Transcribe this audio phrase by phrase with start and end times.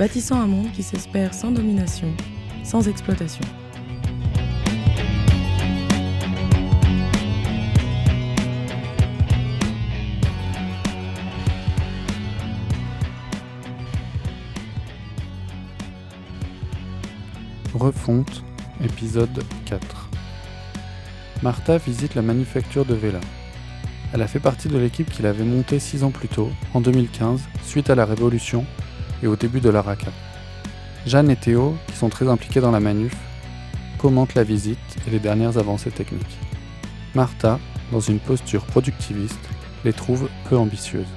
[0.00, 2.06] bâtissant un monde qui s'espère sans domination,
[2.64, 3.44] sans exploitation.
[17.74, 18.42] Refonte,
[18.82, 20.08] épisode 4.
[21.42, 23.20] Martha visite la manufacture de Vela.
[24.14, 27.42] Elle a fait partie de l'équipe qu'il avait montée six ans plus tôt, en 2015,
[27.62, 28.64] suite à la Révolution
[29.22, 30.10] et au début de l'Araka.
[31.06, 33.14] Jeanne et Théo, qui sont très impliqués dans la manuf,
[33.98, 36.38] commentent la visite et les dernières avancées techniques.
[37.14, 37.58] Martha,
[37.92, 39.48] dans une posture productiviste,
[39.84, 41.12] les trouve peu ambitieuses.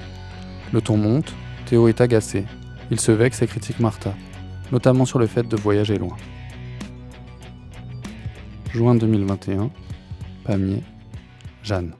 [0.72, 1.32] Le ton monte,
[1.66, 2.44] Théo est agacé.
[2.90, 4.14] Il se vexe et critique Martha,
[4.72, 6.16] notamment sur le fait de voyager loin.
[8.72, 9.70] Juin 2021,
[10.44, 10.82] Pamiers,
[11.62, 11.94] Jeanne.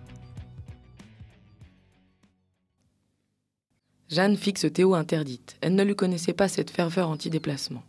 [4.15, 5.57] Jeanne fixe Théo interdite.
[5.61, 7.83] Elle ne lui connaissait pas cette ferveur anti-déplacement.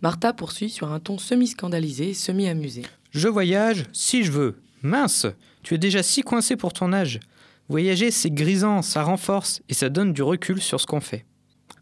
[0.00, 2.86] Martha poursuit sur un ton semi-scandalisé et semi-amusé.
[3.10, 4.62] Je voyage si je veux.
[4.80, 5.26] Mince,
[5.62, 7.20] tu es déjà si coincé pour ton âge.
[7.68, 11.26] Voyager, c'est grisant, ça renforce et ça donne du recul sur ce qu'on fait.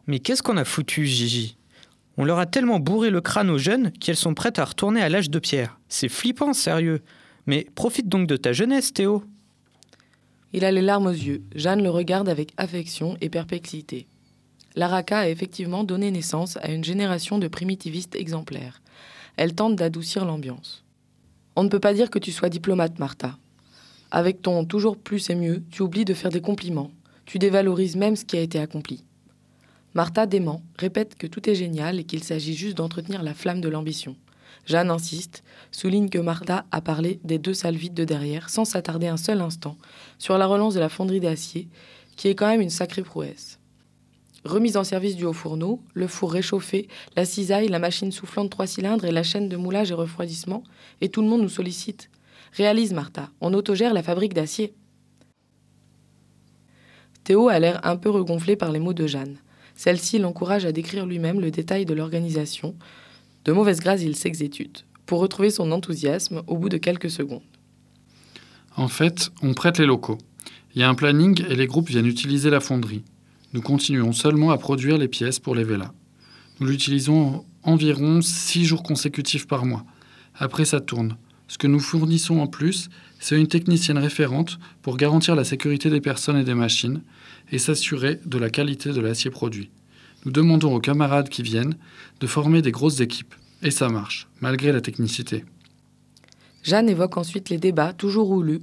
[0.09, 1.57] Mais qu'est-ce qu'on a foutu, Gigi?
[2.17, 5.09] On leur a tellement bourré le crâne aux jeunes qu'elles sont prêtes à retourner à
[5.09, 5.79] l'âge de pierre.
[5.89, 7.03] C'est flippant, sérieux.
[7.47, 9.23] Mais profite donc de ta jeunesse, Théo.
[10.57, 11.43] Il a les larmes aux yeux.
[11.55, 14.07] Jeanne le regarde avec affection et perplexité.
[14.75, 18.81] L'Araka a effectivement donné naissance à une génération de primitivistes exemplaires.
[19.37, 20.83] Elle tente d'adoucir l'ambiance.
[21.57, 23.37] On ne peut pas dire que tu sois diplomate, Martha.
[24.11, 26.91] Avec ton toujours plus et mieux, tu oublies de faire des compliments.
[27.27, 29.05] Tu dévalorises même ce qui a été accompli.
[29.93, 33.69] Martha dément, répète que tout est génial et qu'il s'agit juste d'entretenir la flamme de
[33.69, 34.17] l'ambition.
[34.65, 39.07] Jeanne insiste, souligne que Martha a parlé des deux salles vides de derrière, sans s'attarder
[39.07, 39.77] un seul instant
[40.19, 41.69] sur la relance de la fonderie d'acier,
[42.17, 43.59] qui est quand même une sacrée prouesse.
[44.45, 48.67] Remise en service du haut fourneau, le four réchauffé, la cisaille, la machine soufflante trois
[48.67, 50.63] cylindres et la chaîne de moulage et refroidissement,
[51.01, 52.11] et tout le monde nous sollicite.
[52.53, 54.73] Réalise, Martha, on autogère la fabrique d'acier.
[57.25, 59.39] Théo a l'air un peu regonflé par les mots de Jeanne.
[59.75, 62.77] Celle-ci l'encourage à décrire lui-même le détail de l'organisation,
[63.47, 67.43] de mauvaise grâce, il s'exécute, pour retrouver son enthousiasme au bout de quelques secondes.
[68.77, 70.19] En fait, on prête les locaux.
[70.75, 73.05] Il y a un planning et les groupes viennent utiliser la fonderie.
[73.53, 75.93] Nous continuons seulement à produire les pièces pour les vélas.
[76.59, 79.85] Nous l'utilisons environ 6 jours consécutifs par mois.
[80.35, 81.17] Après, ça tourne.
[81.47, 82.89] Ce que nous fournissons en plus,
[83.21, 87.03] c'est une technicienne référente pour garantir la sécurité des personnes et des machines
[87.53, 89.71] et s'assurer de la qualité de l'acier produit.
[90.27, 91.77] Nous demandons aux camarades qui viennent
[92.19, 93.33] de former des grosses équipes.
[93.63, 95.45] Et ça marche, malgré la technicité.
[96.65, 98.59] Jeanne évoque ensuite les débats, toujours houleux,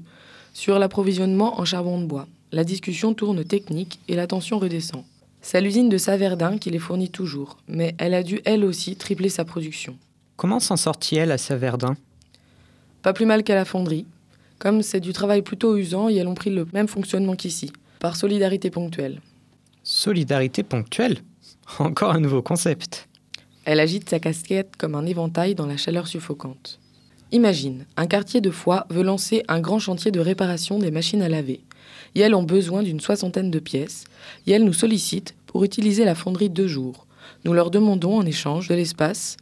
[0.52, 2.28] sur l'approvisionnement en charbon de bois.
[2.52, 5.06] La discussion tourne technique et la tension redescend.
[5.42, 9.30] C'est l'usine de Saverdin qui les fournit toujours, mais elle a dû elle aussi tripler
[9.30, 9.98] sa production.
[10.36, 11.96] Comment s'en sortit-elle à Saverdin
[13.04, 14.06] Pas plus mal qu'à la fonderie.
[14.60, 18.18] Comme c'est du travail plutôt usant et elles ont pris le même fonctionnement qu'ici, par
[18.18, 19.22] solidarité ponctuelle.
[19.84, 21.20] Solidarité ponctuelle?
[21.80, 23.08] Encore un nouveau concept.
[23.66, 26.80] Elle agite sa casquette comme un éventail dans la chaleur suffocante.
[27.32, 31.30] Imagine, un quartier de Foix veut lancer un grand chantier de réparation des machines à
[31.30, 31.62] laver.
[32.14, 34.04] Yel ont besoin d'une soixantaine de pièces.
[34.46, 37.08] Yel nous sollicite pour utiliser la fonderie deux jours.
[37.46, 39.38] Nous leur demandons en échange de l'espace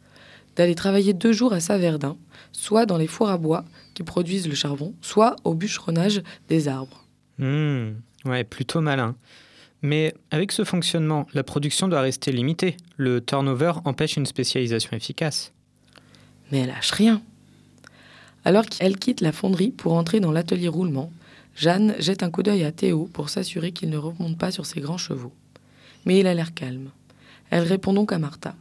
[0.56, 2.16] d'aller travailler deux jours à Saverdin,
[2.52, 7.06] soit dans les fours à bois qui produisent le charbon, soit au bûcheronnage des arbres.
[7.38, 7.90] Mmh,
[8.26, 9.16] ouais, plutôt malin.
[9.82, 12.76] Mais avec ce fonctionnement, la production doit rester limitée.
[12.96, 15.52] Le turnover empêche une spécialisation efficace.
[16.50, 17.20] Mais elle lâche rien.
[18.44, 21.12] Alors qu'elle quitte la fonderie pour entrer dans l'atelier roulement,
[21.56, 24.80] Jeanne jette un coup d'œil à Théo pour s'assurer qu'il ne remonte pas sur ses
[24.80, 25.32] grands chevaux.
[26.06, 26.90] Mais il a l'air calme.
[27.50, 28.54] Elle répond donc à Martha.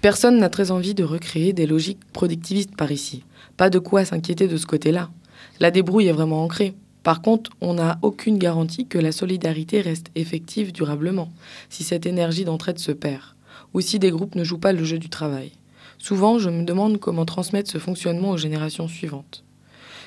[0.00, 3.24] Personne n'a très envie de recréer des logiques productivistes par ici.
[3.56, 5.10] Pas de quoi s'inquiéter de ce côté-là.
[5.60, 6.74] La débrouille est vraiment ancrée.
[7.08, 11.32] Par contre, on n'a aucune garantie que la solidarité reste effective durablement,
[11.70, 13.22] si cette énergie d'entraide se perd,
[13.72, 15.52] ou si des groupes ne jouent pas le jeu du travail.
[15.96, 19.42] Souvent, je me demande comment transmettre ce fonctionnement aux générations suivantes.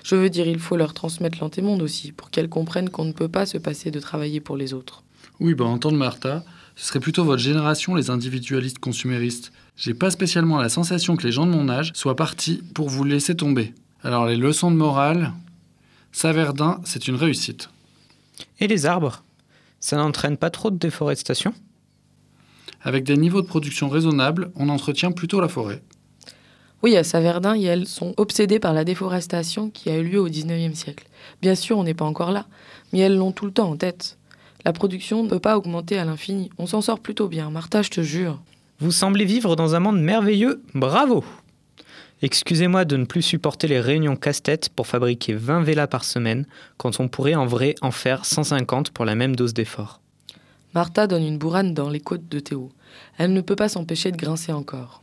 [0.04, 3.28] Je veux dire, il faut leur transmettre l'antémonde aussi, pour qu'elles comprennent qu'on ne peut
[3.28, 5.02] pas se passer de travailler pour les autres.
[5.40, 6.44] Oui, bah, en Martha,
[6.76, 9.52] ce serait plutôt votre génération, les individualistes consuméristes.
[9.76, 13.06] J'ai pas spécialement la sensation que les gens de mon âge soient partis pour vous
[13.06, 13.74] laisser tomber.
[14.04, 15.32] Alors, les leçons de morale,
[16.12, 17.70] Saverdin, c'est une réussite.
[18.60, 19.24] Et les arbres?
[19.80, 21.54] Ça n'entraîne pas trop de déforestation?
[22.82, 25.82] Avec des niveaux de production raisonnables, on entretient plutôt la forêt.
[26.84, 30.78] Oui, à Saverdin, elles sont obsédées par la déforestation qui a eu lieu au XIXe
[30.78, 31.08] siècle.
[31.42, 32.48] Bien sûr, on n'est pas encore là,
[32.92, 34.18] mais elles l'ont tout le temps en tête.
[34.66, 36.50] La production ne peut pas augmenter à l'infini.
[36.58, 38.42] On s'en sort plutôt bien, Martha, je te jure.
[38.80, 41.24] Vous semblez vivre dans un monde merveilleux, bravo
[42.24, 46.46] Excusez-moi de ne plus supporter les réunions casse-tête pour fabriquer 20 vélas par semaine,
[46.78, 50.02] quand on pourrait en vrai en faire 150 pour la même dose d'effort.
[50.76, 52.72] Martha donne une bourrane dans les côtes de Théo.
[53.18, 55.02] Elle ne peut pas s'empêcher de grincer encore.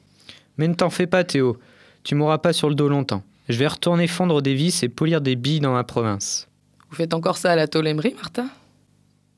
[0.57, 1.59] Mais ne t'en fais pas, Théo.
[2.05, 3.25] Tu m'auras pas sur le dos longtemps.
[3.49, 6.49] Je vais retourner fondre des vis et polir des billes dans ma province.
[6.89, 8.45] Vous faites encore ça à la tolémerie, Martha?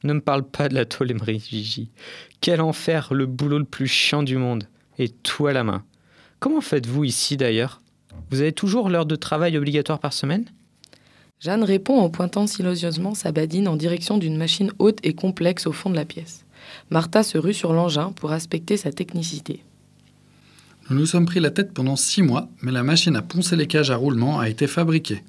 [0.05, 1.91] Ne me parle pas de la tolémerie, Gigi.
[2.41, 4.65] Quel enfer, le boulot le plus chiant du monde.
[4.99, 5.83] Et tout à la main.
[6.41, 7.83] Comment faites-vous ici d'ailleurs?
[8.31, 10.47] Vous avez toujours l'heure de travail obligatoire par semaine?
[11.39, 15.73] Jeanne répond en pointant silencieusement sa badine en direction d'une machine haute et complexe au
[15.73, 16.47] fond de la pièce.
[16.89, 19.63] Martha se rue sur l'engin pour inspecter sa technicité.
[20.89, 23.67] Nous nous sommes pris la tête pendant six mois, mais la machine à poncer les
[23.67, 25.23] cages à roulement a été fabriquée.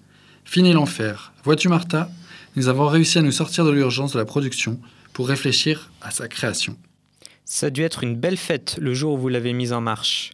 [0.46, 1.34] Fini l'enfer.
[1.44, 2.10] Vois-tu, Martha?
[2.56, 4.80] Nous avons réussi à nous sortir de l'urgence de la production
[5.12, 6.78] pour réfléchir à sa création.
[7.44, 10.32] Ça a dû être une belle fête le jour où vous l'avez mise en marche.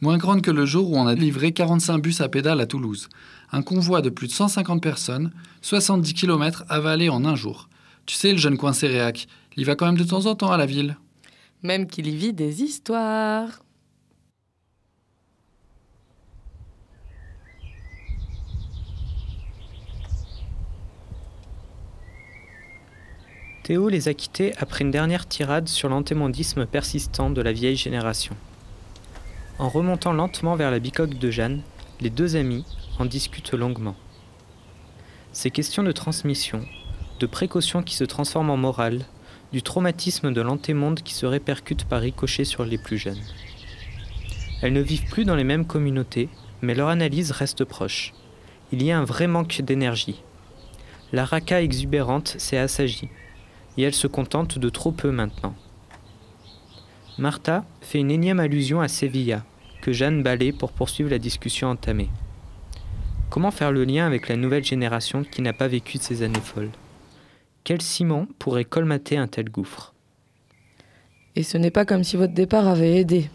[0.00, 3.08] Moins grande que le jour où on a livré 45 bus à pédales à Toulouse.
[3.50, 7.68] Un convoi de plus de 150 personnes, 70 km avalés en un jour.
[8.06, 10.56] Tu sais, le jeune coin céréac, il va quand même de temps en temps à
[10.56, 10.96] la ville.
[11.64, 13.64] Même qu'il y vit des histoires.
[23.64, 28.36] Théo les a quittés après une dernière tirade sur l'antémondisme persistant de la vieille génération.
[29.58, 31.62] En remontant lentement vers la bicoque de Jeanne,
[32.00, 32.64] les deux amis
[33.00, 33.96] en discutent longuement.
[35.32, 36.64] Ces questions de transmission,
[37.18, 39.04] de précaution qui se transforment en morale,
[39.52, 43.20] du traumatisme de l'antémonde qui se répercute par ricochet sur les plus jeunes.
[44.62, 46.28] Elles ne vivent plus dans les mêmes communautés,
[46.62, 48.14] mais leur analyse reste proche.
[48.70, 50.22] Il y a un vrai manque d'énergie.
[51.12, 53.08] La raca exubérante s'est assagie,
[53.76, 55.56] et elle se contente de trop peu maintenant.
[57.18, 59.44] Martha fait une énième allusion à Sevilla,
[59.82, 62.10] que Jeanne balaye pour poursuivre la discussion entamée.
[63.28, 66.40] Comment faire le lien avec la nouvelle génération qui n'a pas vécu de ces années
[66.40, 66.70] folles?
[67.64, 69.94] Quel ciment pourrait colmater un tel gouffre?
[71.34, 73.30] Et ce n'est pas comme si votre départ avait aidé.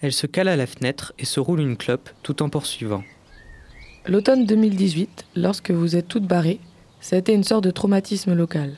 [0.00, 3.04] Elle se cale à la fenêtre et se roule une clope tout en poursuivant.
[4.06, 6.60] L'automne 2018, lorsque vous êtes toutes barrées,
[7.00, 8.76] ça a été une sorte de traumatisme local.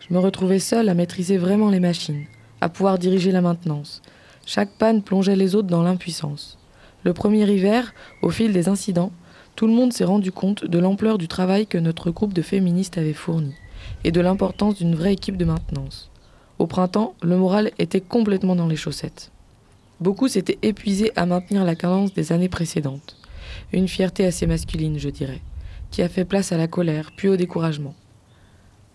[0.00, 2.26] Je me retrouvais seule à maîtriser vraiment les machines,
[2.60, 4.02] à pouvoir diriger la maintenance.
[4.44, 6.58] Chaque panne plongeait les autres dans l'impuissance.
[7.04, 7.92] Le premier hiver,
[8.22, 9.12] au fil des incidents,
[9.54, 12.98] tout le monde s'est rendu compte de l'ampleur du travail que notre groupe de féministes
[12.98, 13.54] avait fourni
[14.04, 16.10] et de l'importance d'une vraie équipe de maintenance.
[16.58, 19.30] Au printemps, le moral était complètement dans les chaussettes.
[20.00, 23.16] Beaucoup s'étaient épuisés à maintenir la cadence des années précédentes.
[23.72, 25.40] Une fierté assez masculine, je dirais,
[25.90, 27.94] qui a fait place à la colère, puis au découragement.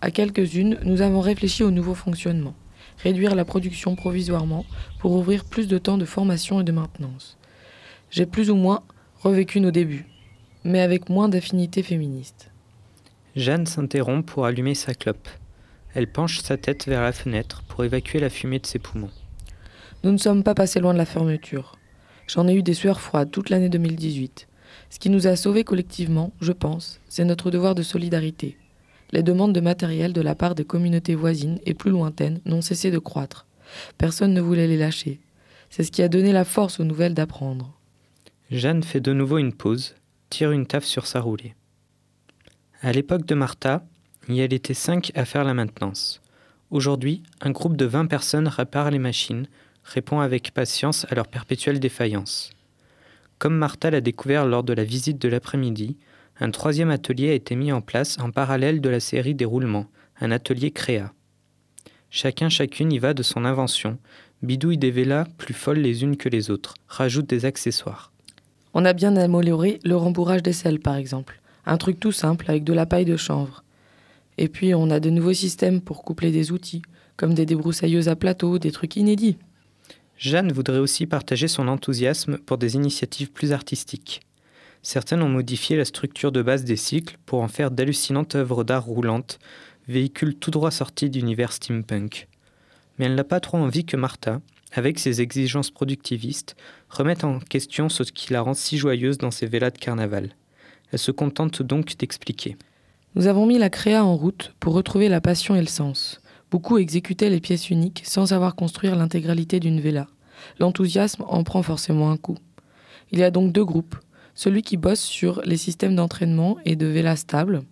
[0.00, 2.54] À quelques-unes, nous avons réfléchi au nouveau fonctionnement
[3.02, 4.64] réduire la production provisoirement
[4.98, 7.36] pour ouvrir plus de temps de formation et de maintenance.
[8.10, 8.82] J'ai plus ou moins
[9.20, 10.06] revécu nos débuts,
[10.64, 12.50] mais avec moins d'affinité féministe.
[13.36, 15.28] Jeanne s'interrompt pour allumer sa clope.
[15.94, 19.10] Elle penche sa tête vers la fenêtre pour évacuer la fumée de ses poumons.
[20.04, 21.76] Nous ne sommes pas passés loin de la fermeture.
[22.26, 24.48] J'en ai eu des sueurs froides toute l'année 2018.
[24.90, 28.58] Ce qui nous a sauvés collectivement, je pense, c'est notre devoir de solidarité,
[29.12, 32.90] les demandes de matériel de la part des communautés voisines et plus lointaines n'ont cessé
[32.90, 33.46] de croître.
[33.98, 35.20] Personne ne voulait les lâcher.
[35.70, 37.78] C'est ce qui a donné la force aux nouvelles d'apprendre.
[38.50, 39.94] Jeanne fait de nouveau une pause,
[40.28, 41.54] tire une taffe sur sa roulée.
[42.82, 43.84] À l'époque de Martha,
[44.28, 46.20] il y était cinq à faire la maintenance.
[46.70, 49.46] Aujourd'hui, un groupe de vingt personnes répare les machines,
[49.84, 52.50] répond avec patience à leur perpétuelle défaillance.
[53.38, 55.96] Comme Martha l'a découvert lors de la visite de l'après-midi,
[56.42, 59.86] un troisième atelier a été mis en place en parallèle de la série des roulements,
[60.20, 61.12] un atelier créa.
[62.10, 63.96] Chacun chacune y va de son invention,
[64.42, 68.10] bidouille des vélas plus folles les unes que les autres, rajoute des accessoires.
[68.74, 72.64] On a bien amélioré le rembourrage des selles par exemple, un truc tout simple avec
[72.64, 73.62] de la paille de chanvre.
[74.36, 76.82] Et puis on a de nouveaux systèmes pour coupler des outils,
[77.16, 79.38] comme des débroussailleuses à plateau, des trucs inédits.
[80.18, 84.22] Jeanne voudrait aussi partager son enthousiasme pour des initiatives plus artistiques.
[84.82, 88.84] Certaines ont modifié la structure de base des cycles pour en faire d'hallucinantes œuvres d'art
[88.84, 89.38] roulantes,
[89.86, 92.28] véhicule tout droit sorti d'univers steampunk.
[92.98, 94.40] Mais elle n'a pas trop envie que Martha,
[94.72, 96.56] avec ses exigences productivistes,
[96.88, 100.34] remette en question ce qui la rend si joyeuse dans ses vélas de carnaval.
[100.90, 102.56] Elle se contente donc d'expliquer.
[103.14, 106.20] Nous avons mis la créa en route pour retrouver la passion et le sens.
[106.50, 110.08] Beaucoup exécutaient les pièces uniques sans savoir construire l'intégralité d'une villa.
[110.58, 112.36] L'enthousiasme en prend forcément un coup.
[113.10, 113.96] Il y a donc deux groupes,
[114.34, 117.62] celui qui bosse sur les systèmes d'entraînement et de villa stable,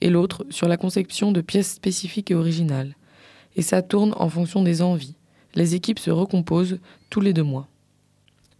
[0.00, 2.96] et l'autre sur la conception de pièces spécifiques et originales.
[3.56, 5.16] Et ça tourne en fonction des envies.
[5.54, 6.78] Les équipes se recomposent
[7.10, 7.68] tous les deux mois.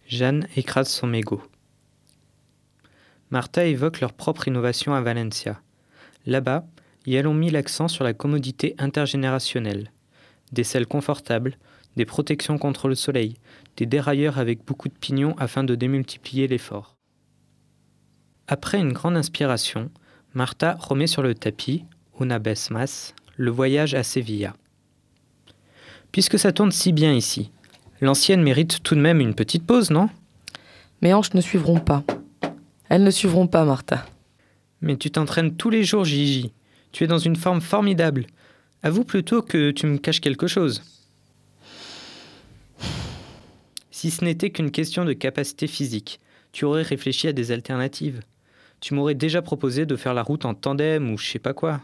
[0.07, 1.41] Jeanne écrase son mégot.
[3.29, 5.61] Martha évoque leur propre innovation à Valencia.
[6.25, 6.65] Là-bas,
[7.05, 9.91] ils ont mis l'accent sur la commodité intergénérationnelle.
[10.51, 11.57] Des selles confortables,
[11.95, 13.35] des protections contre le soleil,
[13.77, 16.97] des dérailleurs avec beaucoup de pignons afin de démultiplier l'effort.
[18.47, 19.89] Après une grande inspiration,
[20.33, 21.85] Martha remet sur le tapis,
[22.19, 24.55] una vez más, le voyage à Sevilla.
[26.11, 27.51] Puisque ça tourne si bien ici,
[28.01, 30.09] l'ancienne mérite tout de même une petite pause, non?
[31.01, 32.03] Mes hanches ne suivront pas.
[32.89, 34.05] Elles ne suivront pas, Martha.
[34.81, 36.51] Mais tu t'entraînes tous les jours, Gigi.
[36.91, 38.25] Tu es dans une forme formidable.
[38.83, 40.83] Avoue plutôt que tu me caches quelque chose.
[43.91, 46.19] Si ce n'était qu'une question de capacité physique,
[46.51, 48.21] tu aurais réfléchi à des alternatives.
[48.79, 51.81] Tu m'aurais déjà proposé de faire la route en tandem ou je sais pas quoi.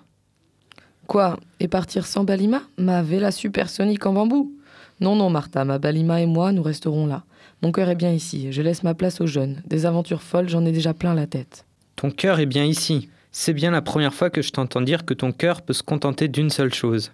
[1.06, 2.64] Quoi Et partir sans Balima?
[2.78, 4.52] Ma vela supersonique en bambou
[5.00, 7.24] Non, non, Martha, ma Balima et moi, nous resterons là.
[7.62, 9.62] Mon cœur est bien ici, je laisse ma place aux jeunes.
[9.66, 11.66] Des aventures folles, j'en ai déjà plein la tête.
[11.96, 13.10] Ton cœur est bien ici.
[13.32, 16.28] C'est bien la première fois que je t'entends dire que ton cœur peut se contenter
[16.28, 17.12] d'une seule chose.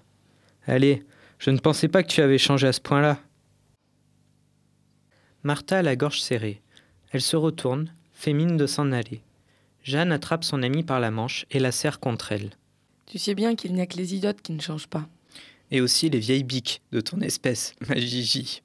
[0.66, 1.04] Allez,
[1.40, 3.20] je ne pensais pas que tu avais changé à ce point-là.
[5.44, 6.62] Martha a la gorge serrée.
[7.14, 9.22] Elle se retourne, fait mine de s'en aller.
[9.84, 12.50] Jeanne attrape son amie par la manche et la serre contre elle.
[13.06, 15.08] Tu sais bien qu'il n'y a que les idiotes qui ne changent pas.
[15.70, 18.64] Et aussi les vieilles biques de ton espèce, ma Gigi.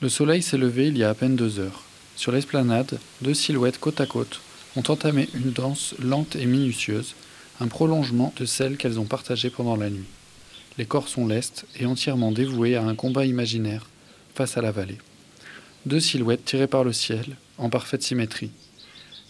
[0.00, 1.84] Le soleil s'est levé il y a à peine deux heures.
[2.16, 4.40] Sur l'esplanade, deux silhouettes côte à côte
[4.74, 7.14] ont entamé une danse lente et minutieuse,
[7.60, 10.08] un prolongement de celle qu'elles ont partagée pendant la nuit.
[10.76, 13.86] Les corps sont lestes et entièrement dévoués à un combat imaginaire
[14.34, 14.98] face à la vallée.
[15.86, 18.50] Deux silhouettes tirées par le ciel, en parfaite symétrie.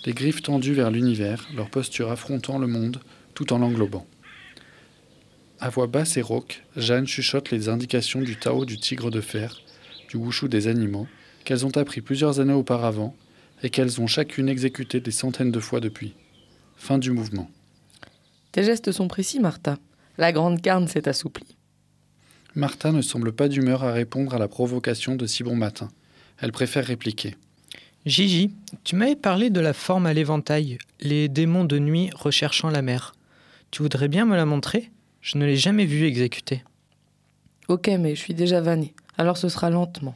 [0.07, 3.01] Les griffes tendues vers l'univers, leur posture affrontant le monde
[3.35, 4.07] tout en l'englobant.
[5.61, 9.61] À voix basse et rauque, Jeanne chuchote les indications du Tao du tigre de fer,
[10.09, 11.07] du wushu des animaux,
[11.45, 13.15] qu'elles ont appris plusieurs années auparavant
[13.63, 16.15] et qu'elles ont chacune exécuté des centaines de fois depuis.
[16.77, 17.51] Fin du mouvement.
[18.55, 19.79] Tes gestes sont précis, Martha.
[20.17, 21.57] La grande carne s'est assouplie.
[22.55, 25.89] Martha ne semble pas d'humeur à répondre à la provocation de si bon matin.
[26.39, 27.35] Elle préfère répliquer.
[28.07, 28.53] Gigi,
[28.85, 33.17] tu m'avais parlé de la forme à l'éventail, les démons de nuit recherchant la mer.
[33.73, 34.93] Tu voudrais bien me la montrer?
[35.21, 36.63] Je ne l'ai jamais vue exécuter.
[37.67, 40.15] Ok, mais je suis déjà vannée, alors ce sera lentement.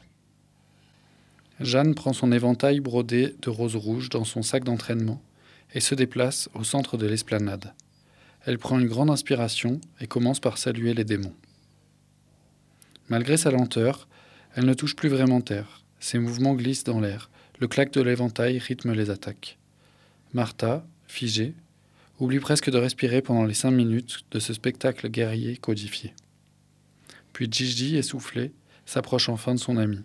[1.59, 5.21] Jeanne prend son éventail brodé de rose rouge dans son sac d'entraînement
[5.73, 7.73] et se déplace au centre de l'esplanade.
[8.45, 11.35] Elle prend une grande inspiration et commence par saluer les démons.
[13.09, 14.07] Malgré sa lenteur,
[14.55, 15.83] elle ne touche plus vraiment terre.
[15.99, 17.29] Ses mouvements glissent dans l'air.
[17.59, 19.57] Le claque de l'éventail rythme les attaques.
[20.33, 21.55] Martha, figée,
[22.19, 26.13] oublie presque de respirer pendant les cinq minutes de ce spectacle guerrier codifié.
[27.33, 28.53] Puis Gigi, essoufflé,
[28.85, 29.99] s'approche enfin de son ami.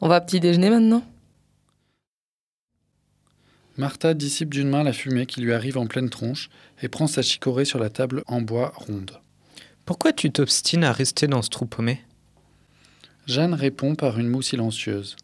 [0.00, 1.04] On va petit déjeuner maintenant?
[3.78, 6.50] Martha dissipe d'une main la fumée qui lui arrive en pleine tronche
[6.82, 9.20] et prend sa chicorée sur la table en bois ronde.
[9.84, 12.02] Pourquoi tu t'obstines à rester dans ce trou paumé?
[13.28, 15.16] Jeanne répond par une moue silencieuse.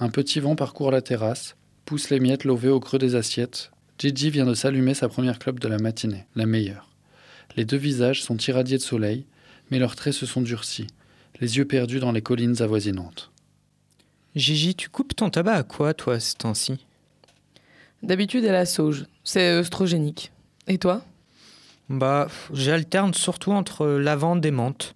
[0.00, 1.54] Un petit vent parcourt la terrasse,
[1.84, 3.70] pousse les miettes lovées au creux des assiettes.
[3.96, 6.88] Gigi vient de s'allumer sa première clope de la matinée, la meilleure.
[7.56, 9.24] Les deux visages sont irradiés de soleil,
[9.70, 10.88] mais leurs traits se sont durcis,
[11.40, 13.30] les yeux perdus dans les collines avoisinantes.
[14.34, 16.78] Gigi, tu coupes ton tabac à quoi, toi, ce temps-ci?
[18.02, 19.06] D'habitude, elle a sauge.
[19.24, 20.32] C'est œstrogénique.
[20.66, 21.02] Et toi?
[21.88, 24.94] Bah, j'alterne surtout entre lavande et menthe.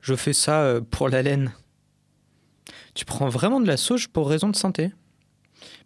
[0.00, 1.52] Je fais ça euh, pour la laine.
[2.94, 4.92] Tu prends vraiment de la sauge pour raison de santé?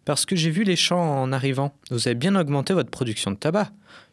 [0.05, 1.73] Parce que j'ai vu les champs en arrivant.
[1.89, 3.71] Vous avez bien augmenté votre production de tabac.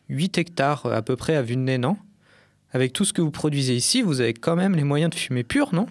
[0.08, 1.96] 8 hectares à peu près à vue de nez, non?
[2.72, 5.44] Avec tout ce que vous produisez ici, vous avez quand même les moyens de fumer
[5.44, 5.86] pur, non?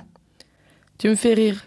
[0.97, 1.63] Tu me fais rire.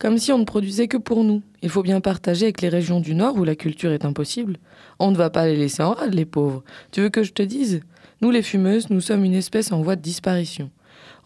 [0.00, 1.42] Comme si on ne produisait que pour nous.
[1.60, 4.56] Il faut bien partager avec les régions du Nord où la culture est impossible.
[4.98, 6.64] On ne va pas les laisser en rade, les pauvres.
[6.90, 7.82] Tu veux que je te dise?
[8.22, 10.70] Nous, les fumeuses, nous sommes une espèce en voie de disparition.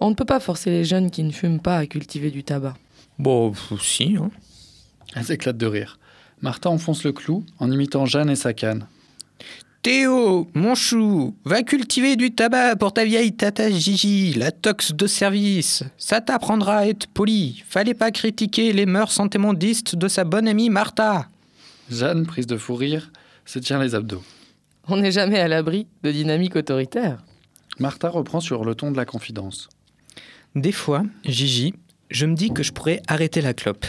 [0.01, 2.75] On ne peut pas forcer les jeunes qui ne fument pas à cultiver du tabac.
[3.21, 4.33] Bon, si, hein.
[5.15, 6.01] Elle s'éclate de rire.
[6.43, 8.89] Martha enfonce le clou en imitant Jeanne et sa canne.
[9.85, 15.07] Théo, mon chou, va cultiver du tabac pour ta vieille tata Gigi, la tox de
[15.07, 15.83] service.
[15.99, 17.63] Ça t'apprendra à être poli.
[17.69, 21.29] Fallait pas critiquer les mœurs antémondistes de sa bonne amie Martha.
[21.91, 23.13] Jeanne, prise de fou rire,
[23.45, 24.23] se tient les abdos.
[24.89, 27.23] On n'est jamais à l'abri de dynamique autoritaire.
[27.79, 29.69] Martha reprend sur le ton de la confidence.
[30.55, 31.75] Des fois, Gigi,
[32.09, 33.85] je me dis que je pourrais arrêter la clope.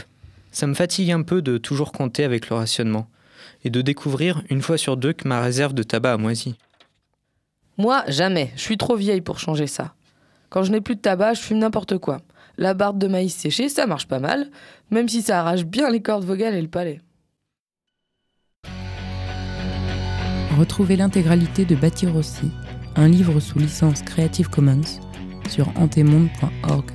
[0.52, 3.08] Ça me fatigue un peu de toujours compter avec le rationnement
[3.66, 6.56] et de découvrir une fois sur deux que ma réserve de tabac a moisi.
[7.78, 8.52] Moi, jamais.
[8.56, 9.96] Je suis trop vieille pour changer ça.
[10.50, 12.22] Quand je n'ai plus de tabac, je fume n'importe quoi.
[12.58, 14.50] La barde de maïs séché, ça marche pas mal,
[14.92, 17.02] même si ça arrache bien les cordes vocales et le palais.
[20.58, 22.50] Retrouvez l'intégralité de Bâtir aussi,
[22.96, 25.02] un livre sous licence Creative Commons,
[25.50, 26.95] sur antemonde.org.